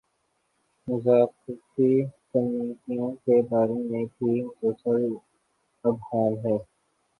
[0.87, 1.91] مذاکرتی
[2.31, 5.01] کمیٹیوں کے بارے میں بھی مسلسل
[5.83, 6.57] ابہام ہے۔